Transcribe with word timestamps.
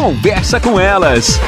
Conversa 0.00 0.58
com 0.58 0.80
elas. 0.80 1.38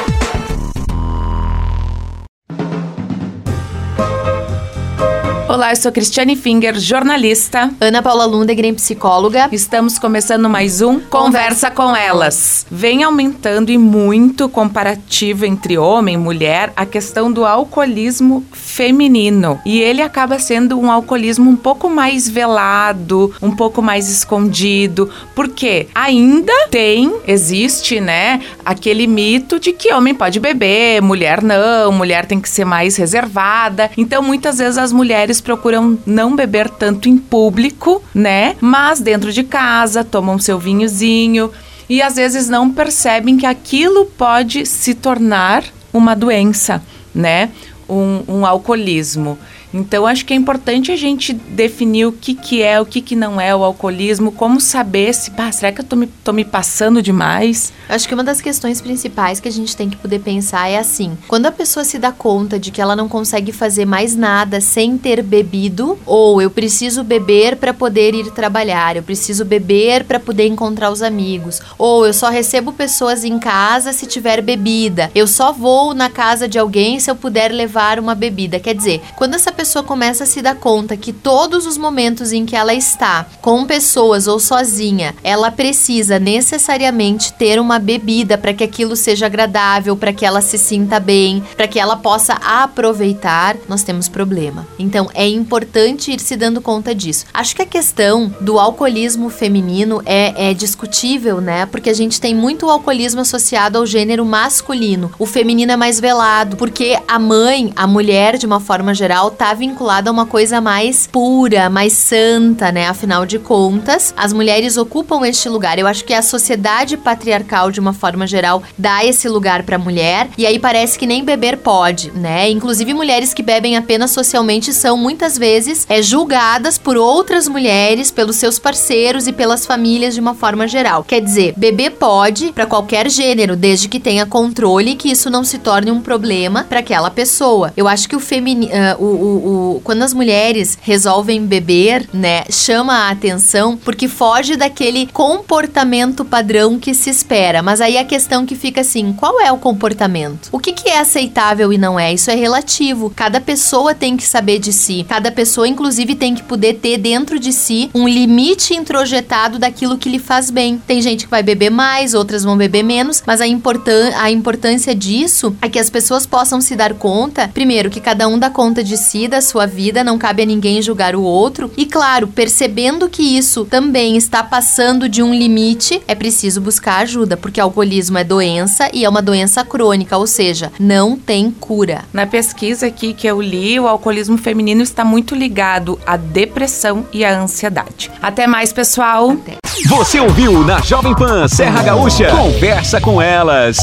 Olá, 5.53 5.71
eu 5.71 5.75
sou 5.75 5.91
Cristiane 5.91 6.35
Finger, 6.35 6.79
jornalista. 6.79 7.69
Ana 7.79 8.01
Paula 8.01 8.25
Lundegren, 8.25 8.73
psicóloga. 8.73 9.49
Estamos 9.51 9.99
começando 9.99 10.49
mais 10.49 10.81
um 10.81 10.99
Conversa 10.99 11.69
com 11.69 11.95
Elas. 11.95 12.65
Vem 12.71 13.03
aumentando 13.03 13.71
e 13.71 13.77
muito 13.77 14.49
comparativo 14.49 15.45
entre 15.45 15.77
homem 15.77 16.15
e 16.15 16.17
mulher 16.17 16.73
a 16.75 16.87
questão 16.87 17.31
do 17.31 17.45
alcoolismo 17.45 18.43
feminino. 18.51 19.61
E 19.63 19.79
ele 19.79 20.01
acaba 20.01 20.39
sendo 20.39 20.79
um 20.79 20.89
alcoolismo 20.89 21.51
um 21.51 21.55
pouco 21.55 21.87
mais 21.87 22.27
velado, 22.27 23.31
um 23.39 23.51
pouco 23.55 23.79
mais 23.79 24.09
escondido, 24.09 25.07
porque 25.35 25.87
ainda 25.93 26.67
tem, 26.71 27.13
existe, 27.27 28.01
né, 28.01 28.41
aquele 28.65 29.05
mito 29.05 29.59
de 29.59 29.71
que 29.71 29.93
homem 29.93 30.15
pode 30.15 30.39
beber, 30.39 30.99
mulher 30.99 31.43
não, 31.43 31.91
mulher 31.91 32.25
tem 32.25 32.41
que 32.41 32.49
ser 32.49 32.65
mais 32.65 32.95
reservada. 32.95 33.91
Então, 33.95 34.23
muitas 34.23 34.57
vezes 34.57 34.79
as 34.79 34.91
mulheres 34.91 35.42
procuram 35.43 35.99
não 36.05 36.35
beber 36.35 36.69
tanto 36.69 37.07
em 37.07 37.17
público, 37.17 38.01
né? 38.13 38.55
Mas 38.59 38.99
dentro 38.99 39.31
de 39.31 39.43
casa, 39.43 40.03
tomam 40.03 40.39
seu 40.39 40.57
vinhozinho 40.57 41.51
e 41.89 42.01
às 42.01 42.15
vezes 42.15 42.49
não 42.49 42.71
percebem 42.71 43.37
que 43.37 43.45
aquilo 43.45 44.05
pode 44.05 44.65
se 44.65 44.93
tornar 44.95 45.63
uma 45.93 46.15
doença, 46.15 46.81
né? 47.13 47.49
Um, 47.87 48.23
um 48.27 48.45
alcoolismo. 48.45 49.37
Então, 49.73 50.05
acho 50.05 50.25
que 50.25 50.33
é 50.33 50.35
importante 50.35 50.91
a 50.91 50.95
gente 50.95 51.33
definir 51.33 52.05
o 52.05 52.11
que, 52.11 52.35
que 52.35 52.61
é, 52.61 52.79
o 52.79 52.85
que, 52.85 53.01
que 53.01 53.15
não 53.15 53.41
é 53.41 53.55
o 53.55 53.63
alcoolismo, 53.63 54.31
como 54.31 54.61
saber 54.61 55.13
se, 55.13 55.31
pá, 55.31 55.51
será 55.51 55.71
que 55.71 55.81
eu 55.81 55.85
tô 55.85 55.95
me, 55.95 56.05
tô 56.05 56.31
me 56.31 56.45
passando 56.45 57.01
demais? 57.01 57.73
Acho 57.89 58.07
que 58.07 58.13
uma 58.13 58.23
das 58.23 58.39
questões 58.39 58.79
principais 58.79 59.39
que 59.39 59.47
a 59.47 59.51
gente 59.51 59.75
tem 59.75 59.89
que 59.89 59.97
poder 59.97 60.19
pensar 60.19 60.69
é 60.69 60.77
assim: 60.77 61.17
quando 61.27 61.47
a 61.47 61.51
pessoa 61.51 61.83
se 61.83 61.97
dá 61.97 62.11
conta 62.11 62.59
de 62.59 62.69
que 62.69 62.81
ela 62.81 62.95
não 62.95 63.09
consegue 63.09 63.51
fazer 63.51 63.85
mais 63.85 64.15
nada 64.15 64.61
sem 64.61 64.97
ter 64.97 65.23
bebido, 65.23 65.97
ou 66.05 66.41
eu 66.41 66.51
preciso 66.51 67.03
beber 67.03 67.55
para 67.55 67.73
poder 67.73 68.13
ir 68.13 68.31
trabalhar, 68.31 68.95
eu 68.95 69.03
preciso 69.03 69.43
beber 69.43 70.03
para 70.03 70.19
poder 70.19 70.47
encontrar 70.47 70.91
os 70.91 71.01
amigos, 71.01 71.61
ou 71.77 72.05
eu 72.05 72.13
só 72.13 72.29
recebo 72.29 72.73
pessoas 72.73 73.23
em 73.23 73.39
casa 73.39 73.91
se 73.91 74.05
tiver 74.05 74.41
bebida, 74.41 75.09
eu 75.15 75.25
só 75.25 75.51
vou 75.51 75.93
na 75.93 76.09
casa 76.09 76.47
de 76.47 76.59
alguém 76.59 76.99
se 76.99 77.09
eu 77.09 77.15
puder 77.15 77.51
levar 77.51 77.99
uma 77.99 78.13
bebida. 78.13 78.59
Quer 78.59 78.75
dizer, 78.75 79.01
quando 79.15 79.33
essa 79.33 79.51
pessoa 79.51 79.62
pessoa 79.63 79.81
começa 79.81 80.25
a 80.25 80.27
se 80.27 80.41
dar 80.41 80.55
conta 80.55 80.97
que 80.97 81.13
todos 81.13 81.65
os 81.65 81.77
momentos 81.77 82.33
em 82.33 82.45
que 82.45 82.53
ela 82.53 82.73
está 82.73 83.25
com 83.41 83.65
pessoas 83.65 84.27
ou 84.27 84.37
sozinha, 84.37 85.15
ela 85.23 85.49
precisa 85.49 86.19
necessariamente 86.19 87.31
ter 87.31 87.61
uma 87.61 87.79
bebida 87.79 88.37
para 88.37 88.53
que 88.53 88.65
aquilo 88.65 88.93
seja 88.97 89.27
agradável, 89.27 89.95
para 89.95 90.11
que 90.11 90.25
ela 90.25 90.41
se 90.41 90.57
sinta 90.57 90.99
bem, 90.99 91.41
para 91.55 91.65
que 91.65 91.79
ela 91.79 91.95
possa 91.95 92.33
aproveitar, 92.33 93.55
nós 93.69 93.83
temos 93.83 94.09
problema. 94.09 94.67
Então 94.77 95.09
é 95.13 95.25
importante 95.29 96.11
ir 96.11 96.19
se 96.19 96.35
dando 96.35 96.59
conta 96.59 96.93
disso. 96.93 97.25
Acho 97.33 97.55
que 97.55 97.61
a 97.61 97.65
questão 97.65 98.35
do 98.41 98.59
alcoolismo 98.59 99.29
feminino 99.29 100.01
é, 100.05 100.49
é 100.49 100.53
discutível, 100.53 101.39
né? 101.39 101.65
Porque 101.67 101.89
a 101.89 101.95
gente 101.95 102.19
tem 102.19 102.35
muito 102.35 102.69
alcoolismo 102.69 103.21
associado 103.21 103.77
ao 103.77 103.85
gênero 103.85 104.25
masculino. 104.25 105.09
O 105.17 105.25
feminino 105.25 105.71
é 105.71 105.77
mais 105.77 106.01
velado, 106.01 106.57
porque 106.57 106.99
a 107.07 107.17
mãe, 107.17 107.71
a 107.77 107.87
mulher, 107.87 108.37
de 108.37 108.45
uma 108.45 108.59
forma 108.59 108.93
geral, 108.93 109.31
tá 109.31 109.52
vinculada 109.53 110.09
a 110.09 110.13
uma 110.13 110.25
coisa 110.25 110.59
mais 110.59 111.07
pura, 111.07 111.69
mais 111.69 111.93
santa, 111.93 112.71
né? 112.71 112.87
Afinal 112.87 113.25
de 113.25 113.39
contas, 113.39 114.13
as 114.17 114.33
mulheres 114.33 114.77
ocupam 114.77 115.25
este 115.25 115.49
lugar. 115.49 115.77
Eu 115.79 115.87
acho 115.87 116.05
que 116.05 116.13
a 116.13 116.21
sociedade 116.21 116.97
patriarcal, 116.97 117.71
de 117.71 117.79
uma 117.79 117.93
forma 117.93 118.25
geral, 118.25 118.63
dá 118.77 119.03
esse 119.05 119.27
lugar 119.29 119.63
para 119.63 119.75
a 119.75 119.79
mulher. 119.79 120.29
E 120.37 120.45
aí 120.45 120.59
parece 120.59 120.97
que 120.97 121.05
nem 121.05 121.23
beber 121.23 121.57
pode, 121.57 122.11
né? 122.11 122.49
Inclusive, 122.49 122.93
mulheres 122.93 123.33
que 123.33 123.43
bebem 123.43 123.77
apenas 123.77 124.11
socialmente 124.11 124.73
são 124.73 124.97
muitas 124.97 125.37
vezes 125.37 125.85
é, 125.89 126.01
julgadas 126.01 126.77
por 126.77 126.97
outras 126.97 127.47
mulheres, 127.47 128.11
pelos 128.11 128.35
seus 128.35 128.59
parceiros 128.59 129.27
e 129.27 129.33
pelas 129.33 129.65
famílias 129.65 130.13
de 130.13 130.19
uma 130.19 130.33
forma 130.33 130.67
geral. 130.67 131.03
Quer 131.03 131.21
dizer, 131.21 131.53
beber 131.57 131.91
pode 131.91 132.51
para 132.51 132.65
qualquer 132.65 133.09
gênero, 133.09 133.55
desde 133.55 133.87
que 133.87 133.99
tenha 133.99 134.25
controle 134.25 134.91
e 134.91 134.95
que 134.95 135.11
isso 135.11 135.29
não 135.29 135.43
se 135.43 135.57
torne 135.57 135.91
um 135.91 136.01
problema 136.01 136.65
para 136.67 136.79
aquela 136.79 137.09
pessoa. 137.09 137.73
Eu 137.75 137.87
acho 137.87 138.07
que 138.07 138.15
o 138.15 138.19
feminino, 138.19 138.71
uh, 138.99 139.03
o 139.03 139.42
o, 139.43 139.81
quando 139.83 140.03
as 140.03 140.13
mulheres 140.13 140.77
resolvem 140.81 141.45
beber, 141.45 142.07
né, 142.13 142.43
chama 142.49 142.93
a 142.93 143.09
atenção 143.09 143.77
porque 143.77 144.07
foge 144.07 144.55
daquele 144.55 145.07
comportamento 145.07 146.23
padrão 146.23 146.79
que 146.79 146.93
se 146.93 147.09
espera. 147.09 147.61
Mas 147.61 147.81
aí 147.81 147.97
a 147.97 148.05
questão 148.05 148.45
que 148.45 148.55
fica 148.55 148.81
assim, 148.81 149.13
qual 149.13 149.39
é 149.41 149.51
o 149.51 149.57
comportamento? 149.57 150.49
O 150.51 150.59
que, 150.59 150.71
que 150.71 150.89
é 150.89 150.99
aceitável 150.99 151.73
e 151.73 151.77
não 151.77 151.99
é? 151.99 152.13
Isso 152.13 152.31
é 152.31 152.35
relativo. 152.35 153.11
Cada 153.15 153.41
pessoa 153.41 153.93
tem 153.93 154.15
que 154.15 154.23
saber 154.23 154.59
de 154.59 154.71
si. 154.71 155.05
Cada 155.07 155.31
pessoa, 155.31 155.67
inclusive, 155.67 156.15
tem 156.15 156.33
que 156.33 156.43
poder 156.43 156.75
ter 156.75 156.97
dentro 156.97 157.39
de 157.39 157.51
si 157.51 157.89
um 157.93 158.07
limite 158.07 158.73
introjetado 158.73 159.59
daquilo 159.59 159.97
que 159.97 160.09
lhe 160.09 160.19
faz 160.19 160.49
bem. 160.49 160.81
Tem 160.87 161.01
gente 161.01 161.25
que 161.25 161.31
vai 161.31 161.43
beber 161.43 161.69
mais, 161.69 162.13
outras 162.13 162.43
vão 162.43 162.57
beber 162.57 162.83
menos, 162.83 163.21
mas 163.25 163.41
a, 163.41 163.47
importan 163.47 164.11
a 164.15 164.31
importância 164.31 164.95
disso 164.95 165.55
é 165.61 165.67
que 165.67 165.79
as 165.79 165.89
pessoas 165.89 166.25
possam 166.25 166.61
se 166.61 166.75
dar 166.75 166.93
conta, 166.93 167.47
primeiro, 167.47 167.89
que 167.89 167.99
cada 167.99 168.27
um 168.27 168.39
dá 168.39 168.49
conta 168.49 168.83
de 168.83 168.97
si, 168.97 169.27
da 169.33 169.41
sua 169.41 169.65
vida, 169.65 170.03
não 170.03 170.19
cabe 170.19 170.43
a 170.43 170.45
ninguém 170.45 170.79
julgar 170.79 171.15
o 171.15 171.23
outro. 171.23 171.71
E 171.75 171.87
claro, 171.87 172.27
percebendo 172.27 173.09
que 173.09 173.23
isso 173.35 173.65
também 173.65 174.15
está 174.15 174.43
passando 174.43 175.09
de 175.09 175.23
um 175.23 175.33
limite, 175.33 176.01
é 176.07 176.13
preciso 176.13 176.61
buscar 176.61 176.97
ajuda, 176.97 177.35
porque 177.35 177.59
o 177.59 177.63
alcoolismo 177.63 178.19
é 178.19 178.23
doença 178.23 178.89
e 178.93 179.03
é 179.03 179.09
uma 179.09 179.23
doença 179.23 179.65
crônica, 179.65 180.15
ou 180.15 180.27
seja, 180.27 180.71
não 180.79 181.17
tem 181.17 181.49
cura. 181.49 182.05
Na 182.13 182.27
pesquisa 182.27 182.85
aqui 182.85 183.11
que 183.13 183.25
eu 183.25 183.41
li, 183.41 183.79
o 183.79 183.87
alcoolismo 183.87 184.37
feminino 184.37 184.83
está 184.83 185.03
muito 185.03 185.33
ligado 185.33 185.99
à 186.05 186.15
depressão 186.15 187.07
e 187.11 187.25
à 187.25 187.41
ansiedade. 187.41 188.11
Até 188.21 188.45
mais, 188.45 188.71
pessoal. 188.71 189.31
Até. 189.31 189.57
Você 189.87 190.19
ouviu 190.19 190.63
na 190.63 190.79
Jovem 190.79 191.15
Pan 191.15 191.47
Serra 191.47 191.81
Gaúcha? 191.81 192.29
Conversa 192.29 193.01
com 193.01 193.19
elas. 193.19 193.77